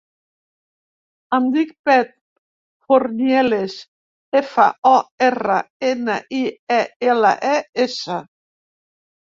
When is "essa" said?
7.89-8.21